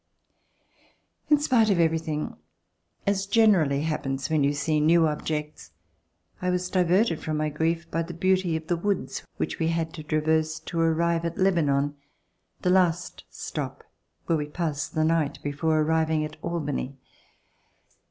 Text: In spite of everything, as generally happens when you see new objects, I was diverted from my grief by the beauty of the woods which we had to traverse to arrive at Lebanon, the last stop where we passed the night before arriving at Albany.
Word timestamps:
In 1.29 1.39
spite 1.39 1.69
of 1.69 1.79
everything, 1.79 2.35
as 3.05 3.27
generally 3.27 3.81
happens 3.83 4.31
when 4.31 4.43
you 4.43 4.51
see 4.51 4.79
new 4.79 5.05
objects, 5.05 5.73
I 6.41 6.49
was 6.49 6.71
diverted 6.71 7.21
from 7.21 7.37
my 7.37 7.49
grief 7.49 7.85
by 7.91 8.01
the 8.01 8.15
beauty 8.15 8.55
of 8.55 8.65
the 8.65 8.75
woods 8.77 9.23
which 9.37 9.59
we 9.59 9.67
had 9.67 9.93
to 9.93 10.01
traverse 10.03 10.59
to 10.61 10.79
arrive 10.79 11.23
at 11.23 11.37
Lebanon, 11.37 11.97
the 12.63 12.71
last 12.71 13.25
stop 13.29 13.83
where 14.25 14.39
we 14.39 14.47
passed 14.47 14.95
the 14.95 15.03
night 15.05 15.37
before 15.43 15.79
arriving 15.79 16.25
at 16.25 16.35
Albany. 16.41 16.97